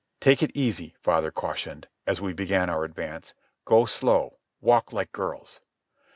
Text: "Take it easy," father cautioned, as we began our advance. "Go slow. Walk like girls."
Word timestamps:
"Take 0.19 0.41
it 0.41 0.49
easy," 0.57 0.95
father 0.99 1.29
cautioned, 1.31 1.87
as 2.07 2.19
we 2.19 2.33
began 2.33 2.71
our 2.71 2.83
advance. 2.85 3.35
"Go 3.65 3.85
slow. 3.85 4.39
Walk 4.59 4.91
like 4.91 5.11
girls." 5.11 5.61